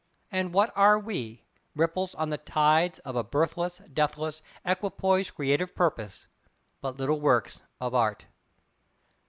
And 0.31 0.51
what 0.51 0.73
are 0.75 0.97
we—ripples 0.97 2.15
on 2.15 2.31
the 2.31 2.39
tides 2.39 2.97
of 3.05 3.15
a 3.15 3.23
birthless, 3.23 3.83
deathless, 3.93 4.41
equipoised 4.65 5.35
Creative 5.35 5.75
Purpose—but 5.75 6.97
little 6.97 7.21
works 7.21 7.61
of 7.79 7.93
Art? 7.93 8.25